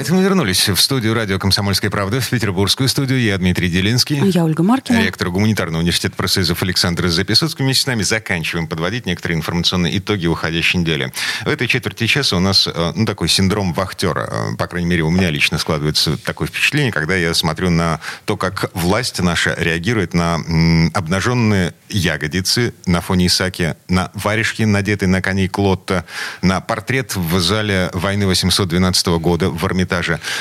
[0.00, 3.20] А это мы вернулись в студию радио «Комсомольская правда», в петербургскую студию.
[3.20, 4.18] Я Дмитрий Делинский.
[4.30, 5.02] Я Ольга Маркина.
[5.02, 7.62] Ректор гуманитарного университета профсоюзов Александр Записоцкий.
[7.62, 11.12] Вместе с нами заканчиваем подводить некоторые информационные итоги уходящей недели.
[11.44, 14.52] В этой четверти часа у нас э, ну, такой синдром вахтера.
[14.54, 18.38] Э, по крайней мере, у меня лично складывается такое впечатление, когда я смотрю на то,
[18.38, 25.20] как власть наша реагирует на м, обнаженные ягодицы на фоне Исаки, на варежки, надетые на
[25.20, 26.06] коней Клотта,
[26.40, 29.89] на портрет в зале войны 812 года в Эрмитаже.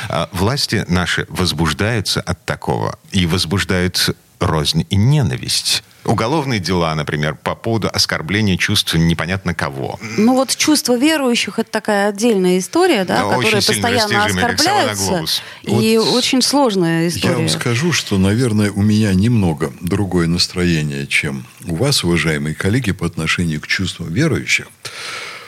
[0.09, 5.83] А Власти наши возбуждаются от такого и возбуждают рознь и ненависть.
[6.05, 9.99] Уголовные дела, например, по поводу оскорбления чувств непонятно кого.
[10.17, 15.25] Ну вот чувство верующих это такая отдельная история, да, Да, сильно постоянно оскорбляется.
[15.63, 17.35] И очень сложная Я история.
[17.35, 23.05] вам скажу, что, наверное, у меня немного другое настроение, чем у вас, уважаемые коллеги, по
[23.05, 24.67] отношению к чувствам верующих.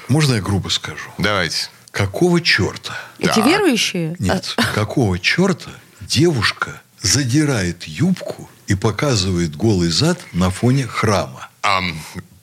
[0.10, 1.10] Можно я грубо скажу?
[1.18, 1.70] Давайте.
[1.92, 2.98] Какого черта?
[3.20, 3.46] Эти Так.
[3.46, 4.16] верующие?
[4.20, 4.56] Нет.
[4.76, 11.50] Какого черта девушка задирает юбку и показывает голый зад на фоне храма?
[11.62, 12.00] Ам,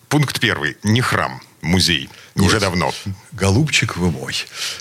[0.08, 0.76] пункт первый.
[0.82, 2.08] Не храм, музей.
[2.36, 2.60] Уже Нет.
[2.60, 2.92] давно.
[3.32, 4.34] Голубчик вы мой.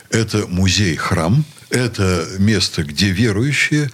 [0.10, 1.44] Это музей-храм.
[1.70, 3.92] Это место, где верующие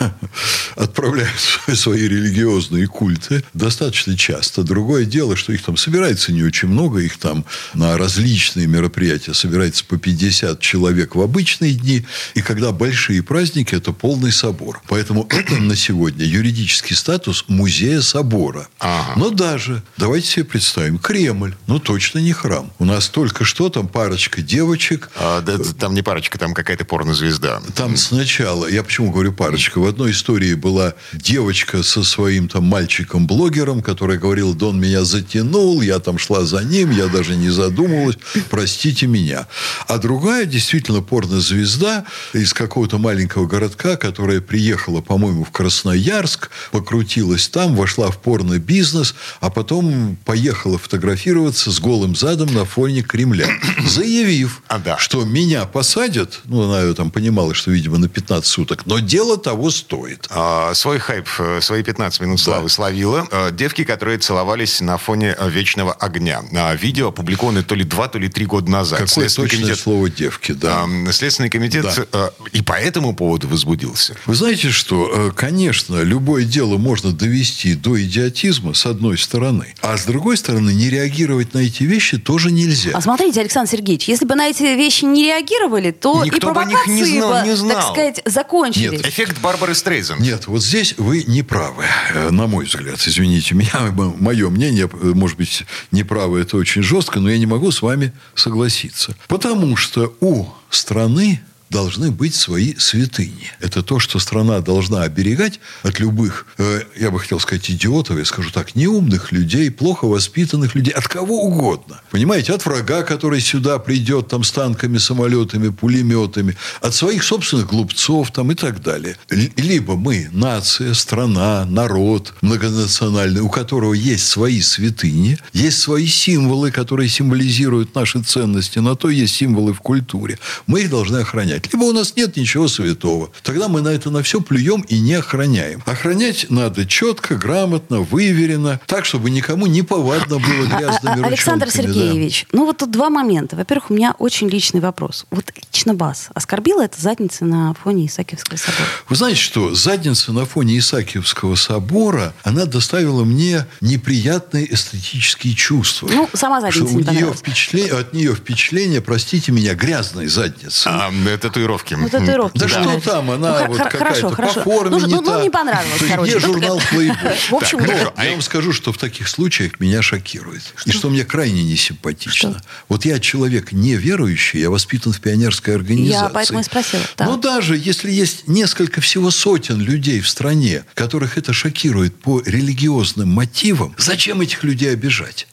[0.76, 1.38] отправляют
[1.74, 4.62] свои- религиозные культы достаточно часто.
[4.62, 7.00] Другое дело, что их там собирается не очень много.
[7.00, 12.06] Их там на различные мероприятия собирается по 50 человек в обычные дни.
[12.34, 14.80] И когда большие праздники, это полный собор.
[14.88, 18.68] Поэтому это на сегодня юридический статус музея-собора.
[18.78, 19.12] Ага.
[19.16, 21.54] Но даже, давайте себе представим, Кремль.
[21.66, 22.72] Ну, точно не храм.
[22.78, 25.10] У нас только что там парочка девочек.
[25.16, 27.62] А, да, там не парочка, там какая-то порнозвезда.
[27.74, 33.82] Там сначала, я почему говорю парочка, в одной истории была девочка со своим там мальчиком-блогером,
[33.82, 38.16] которая говорила, да он меня затянул, я там шла за ним, я даже не задумывалась,
[38.50, 39.46] простите меня.
[39.88, 47.74] А другая действительно порнозвезда из какого-то маленького городка, которая приехала, по-моему, в Красноярск, покрутилась там,
[47.76, 53.48] вошла в порно-бизнес, а потом поехала фотографироваться с голым задом на фоне Кремля,
[53.86, 54.98] заявив, А, да.
[54.98, 59.70] что меня посадят, ну, она там понимала, что, видимо, на 15 суток, но дело того
[59.70, 60.26] стоит.
[60.30, 63.26] А, свой хайп, э, свои 15 минут славы словила.
[63.30, 66.42] Э, Девки, которые целовались на фоне э, вечного огня.
[66.54, 68.98] А, Видео опубликованы то ли два, то ли три года назад.
[69.00, 70.84] Какое Следственный точное комитет, слово девки, да.
[70.84, 72.30] а, Следственный комитет Да.
[72.52, 74.14] и по этому поводу возбудился.
[74.26, 75.32] Вы знаете что?
[75.36, 79.74] Конечно, любое дело можно довести до идиотизма, с одной стороны.
[79.82, 82.90] А с другой стороны, не реагировать на эти вещи тоже нельзя.
[82.94, 86.60] А смотрите, Александр Сергеевич, если бы на эти вещи не реагировали, то Никто и бы
[86.62, 87.76] о них не знал- не знал.
[87.76, 89.00] так сказать, закончились.
[89.02, 90.16] Эффект Барбары Стрейзен.
[90.20, 91.84] Нет, вот здесь вы не правы,
[92.14, 93.00] э, на мой взгляд.
[93.06, 97.70] Извините меня, мое мнение, э, может быть, неправо, это очень жестко, но я не могу
[97.70, 99.14] с вами согласиться.
[99.28, 101.40] Потому что у страны
[101.70, 103.50] должны быть свои святыни.
[103.60, 108.24] Это то, что страна должна оберегать от любых, э, я бы хотел сказать, идиотов, я
[108.24, 112.00] скажу так, неумных людей, плохо воспитанных людей, от кого угодно.
[112.10, 118.30] Понимаете, от врага, который сюда придет там с танками, самолетами, пулеметами, от своих собственных глупцов
[118.30, 119.16] там и так далее.
[119.30, 127.08] Либо мы нация, страна, народ многонациональный, у которого есть свои святыни, есть свои символы, которые
[127.08, 130.38] символизируют наши ценности, на то есть символы в культуре.
[130.66, 131.55] Мы их должны охранять.
[131.72, 133.30] Либо у нас нет ничего святого.
[133.42, 135.82] Тогда мы на это на все плюем и не охраняем.
[135.86, 141.26] Охранять надо четко, грамотно, выверенно, так, чтобы никому не повадно было А- а- грязными а-
[141.26, 142.00] Александр ручонками, да.
[142.00, 143.56] Сергеевич, ну вот тут два момента.
[143.56, 145.26] Во-первых, у меня очень личный вопрос.
[145.30, 148.86] Вот лично вас оскорбила эта задница на фоне Исаакиевского собора?
[149.08, 149.74] Вы знаете что?
[149.74, 156.08] Задница на фоне Исаакиевского собора, она доставила мне неприятные эстетические чувства.
[156.12, 157.38] Ну, сама задница Что у не нее понравилась.
[157.40, 160.86] впечатление, от нее впечатление, простите меня, грязной задницы.
[160.86, 161.12] А, э,
[161.48, 161.94] татуировки.
[161.94, 162.58] Ну, татуировки.
[162.58, 165.36] Да не что там, она Ну, вот какая-то хорошо, по форме ну, не ну, та.
[165.36, 166.32] ну, не понравилось, короче.
[166.32, 167.36] Не Ну, журнал Playboy.
[167.50, 168.24] В общем, Так, ну.
[168.24, 170.62] Я вам скажу, что в таких случаях меня шокирует.
[170.84, 172.50] И что мне крайне несимпатично.
[172.50, 172.62] Что?
[172.88, 176.24] Вот я человек неверующий, я воспитан в пионерской организации.
[176.24, 177.26] Я поэтому и спросила, да.
[177.26, 183.28] Но даже если есть несколько всего сотен людей в стране, которых это шокирует по религиозным
[183.28, 185.46] мотивам, зачем этих людей обижать?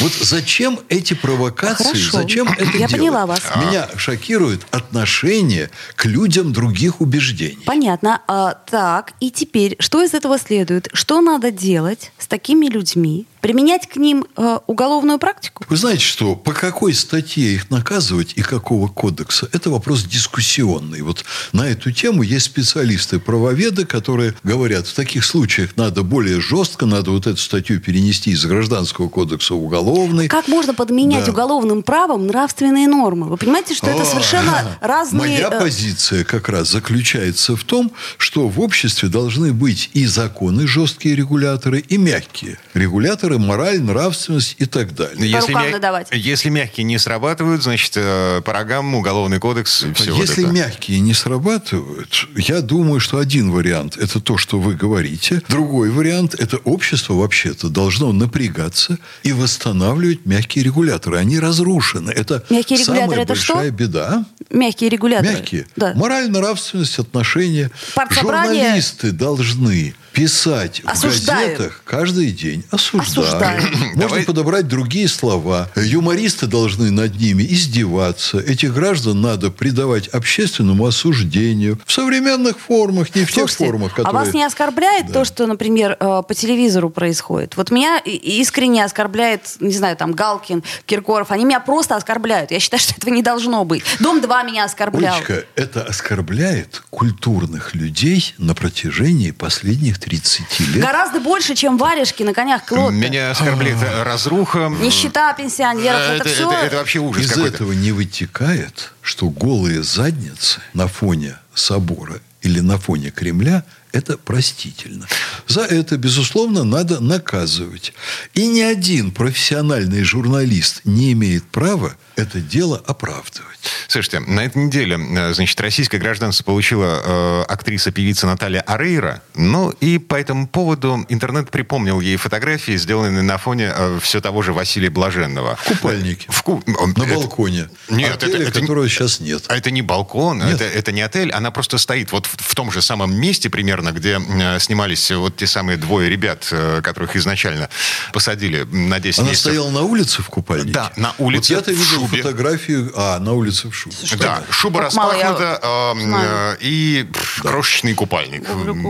[0.00, 2.18] Вот зачем эти провокации, Хорошо.
[2.18, 2.92] зачем это Я делать?
[2.92, 3.40] поняла вас.
[3.56, 7.58] Меня шокирует отношение к людям других убеждений.
[7.64, 8.20] Понятно.
[8.26, 10.88] А, так, и теперь, что из этого следует?
[10.92, 15.64] Что надо делать с такими людьми, применять к ним э, уголовную практику?
[15.68, 21.02] Вы знаете, что по какой статье их наказывать и какого кодекса, это вопрос дискуссионный.
[21.02, 27.10] Вот на эту тему есть специалисты-правоведы, которые говорят, в таких случаях надо более жестко, надо
[27.10, 30.28] вот эту статью перенести из гражданского кодекса в уголовный.
[30.28, 31.32] Как можно подменять Да.
[31.32, 33.28] уголовным правом нравственные нормы?
[33.28, 35.20] Вы понимаете, что это совершенно разные...
[35.20, 40.66] Моя э, позиция как раз заключается в том, что в обществе должны быть и законы,
[40.66, 45.40] жесткие регуляторы, и мягкие регуляторы, мораль, нравственность и так далее.
[45.40, 46.08] По рукам надавать.
[46.12, 50.52] если мягкие не срабатывают, значит, э, по рогам уголовный кодекс, все вот Если это.
[50.52, 55.42] мягкие не срабатывают, я думаю, что один вариант– это то, что вы говорите.
[55.48, 61.18] Другой вариант– это общество вообще-то должно напрягаться и восстанавливать мягкие регуляторы.
[61.18, 62.10] Они разрушены.
[62.10, 63.54] Это Мягкие регуляторы самая это что?
[63.54, 64.24] большая беда.
[64.50, 65.32] Мягкие регуляторы.
[65.32, 65.66] Мягкие.
[65.76, 65.92] Да.
[65.94, 67.70] Мораль, нравственность, отношения.
[67.94, 71.46] Партсобрание- Журналисты должны писать Осуждаю.
[71.46, 72.64] в газетах каждый день.
[72.70, 73.02] Осуждаю.
[73.26, 73.62] Осуждаю.
[73.62, 75.68] Можно Давай- подобрать другие слова.
[75.76, 78.38] Юмористы должны над ними издеваться.
[78.38, 81.80] Этих граждан надо придавать общественному осуждению.
[81.84, 84.24] В современных формах, не в тех Слушайте, формах, а которые...
[84.24, 87.56] вас не оскорбляет то, что, например, э, по телевизору происходит?
[87.56, 91.32] Вот меня искренне оскорбляет, не знаю, там, Галкин, Киркоров.
[91.32, 92.52] Они меня просто оскорбляют.
[92.52, 93.82] Я считаю, что этого не должно быть.
[93.98, 95.14] Дом-2 меня оскорблял.
[95.16, 100.82] Олечка, это оскорбляет культурных людей на протяжении последних 30 лет.
[100.84, 102.92] Гораздо больше, чем варежки на конях Клотта.
[102.92, 104.68] Меня оскорбляет разруха.
[104.80, 105.98] Нищета пенсионеров.
[106.00, 106.52] Э, это, это, все...
[106.52, 107.54] это- это вообще ужас Из какой-то.
[107.56, 115.06] этого не вытекает, что голые задницы на фоне собора или на фоне Кремля– это простительно.
[115.46, 117.92] За это, безусловно, надо наказывать.
[118.34, 123.58] И ни один профессиональный журналист не имеет права это дело оправдывать.
[123.88, 129.22] Слушайте, на этой неделе, э, значит, российское гражданство получила э, актриса-певица Наталья Арейра.
[129.34, 134.42] Ну, и по этому поводу интернет припомнил ей фотографии, сделанные на фоне э, все того
[134.42, 135.56] же Василия Блаженного.
[135.56, 136.26] В купальнике.
[136.30, 137.68] В ку- он- На это- балконе.
[137.88, 139.44] Нет, Отеля, это- это- которого сейчас нет.
[139.48, 140.60] А это не балкон, Нет.
[140.60, 143.90] это, это не отель, она просто стоит вот в, в том же самом месте примерно,
[143.90, 147.68] где э, снимались вот те самые двое ребят, э, которых изначально
[148.12, 149.52] посадили на 10 Она месяцев.
[149.52, 150.72] стояла на улице в купальнике?
[150.72, 152.22] Да, на улице Вот я-то в видел шубе.
[152.22, 152.92] фотографию...
[152.96, 153.96] А, на улице в шубе.
[154.18, 158.44] Да, шуба Как мало я распахнута э, и пф, крошечный купальник.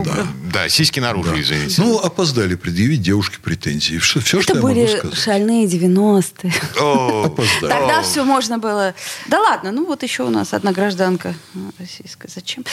[0.05, 0.27] Да.
[0.53, 1.81] да, сиськи наружу, извините.
[1.81, 3.97] Ну, опоздали предъявить девушке претензии.
[3.97, 5.17] Все, все что Это я могу были сказать.
[5.19, 6.53] шальные 90-е.
[6.79, 7.71] О, Опоздали.
[7.71, 8.93] Тогда все можно было.
[9.27, 11.33] Да ладно, ну вот еще у нас одна гражданка
[11.79, 12.29] российская.
[12.33, 12.63] Зачем?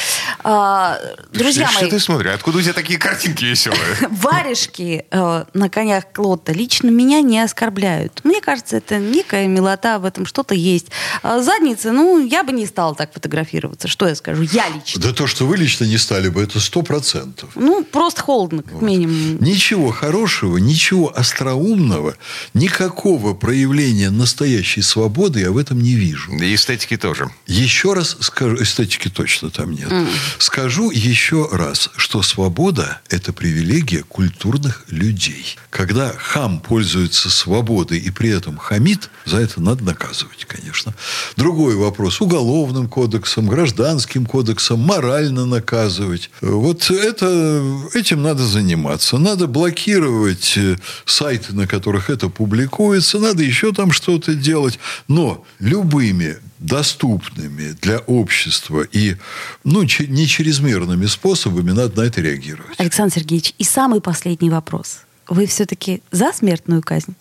[0.45, 0.99] А,
[1.33, 2.33] друзья что мои, ты смотришь?
[2.35, 4.09] Откуда у тебя такие картинки веселые?
[4.11, 8.21] варежки э, на конях Клотта лично меня не оскорбляют.
[8.25, 10.89] Мне кажется, это некая милота, в этом что-то есть.
[11.23, 13.89] А задница, ну, я бы не стала так фотографироваться.
[13.89, 14.43] Что я скажу?
[14.43, 15.01] Я лично.
[15.03, 17.51] Да то, что вы лично не стали бы, это сто процентов.
[17.55, 19.39] Ну, просто холодно, как минимум.
[19.41, 22.17] Ничего хорошего, ничего остроумного,
[22.55, 26.33] никакого проявления настоящей свободы я в этом не вижу.
[26.33, 27.31] И эстетики тоже.
[27.47, 29.91] Еще раз скажу, эстетики точно там нет.
[30.39, 35.57] Скажу еще раз, что свобода– это привилегия культурных людей.
[35.69, 40.95] Когда хам пользуется свободой и при этом хамит, за это надо наказывать, конечно.
[41.37, 46.31] Другой вопрос– уголовным кодексом, гражданским кодексом, морально наказывать.
[46.41, 47.63] Вот это,
[47.93, 49.19] этим надо заниматься.
[49.19, 54.79] Надо блокировать э, сайты, на которых это публикуется, надо еще там что-то делать.
[55.09, 59.17] Но любыми доступными для общества и
[59.65, 62.79] ну, не чрезмерными способами надо на это реагировать.
[62.79, 65.03] Александр Сергеевич, и самый последний вопрос.
[65.29, 67.15] Вы все-таки за смертную казнь?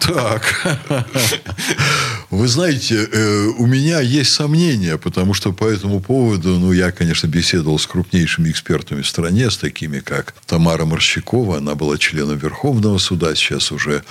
[0.00, 0.66] Так.
[2.30, 7.26] Вы знаете, э, у меня есть сомнения, потому что по этому поводу, ну, я, конечно,
[7.26, 11.58] беседовал с крупнейшими экспертами в стране, с такими, как Тамара Морщакова.
[11.58, 14.02] Она была членом Верховного суда, сейчас уже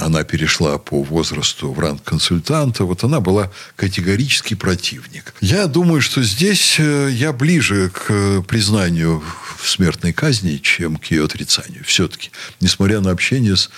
[0.00, 2.84] она перешла по возрасту в ранг консультанта.
[2.84, 5.34] Вот она была категорический противник.
[5.40, 9.22] Я думаю, что здесь э, я ближе к признанию
[9.58, 11.84] в смертной казни, чем к ее отрицанию.
[11.84, 13.70] Все-таки, несмотря на общение с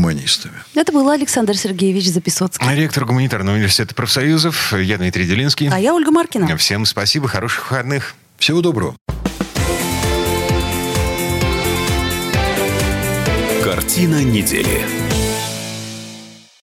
[0.00, 0.54] правоведами-гуманистами.
[0.74, 2.66] Это был Александр Сергеевич Записоцкий.
[2.74, 5.68] Ректор гуманитарного университета профсоюзов, я Дмитрий Делинский.
[5.70, 6.56] А я Ольга Маркина.
[6.56, 8.14] Всем спасибо, хороших выходных.
[8.38, 8.96] Всего доброго.
[13.62, 14.99] Картина недели.